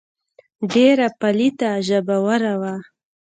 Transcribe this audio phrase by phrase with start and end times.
[0.73, 2.75] ډېره پليته ژبوره وه.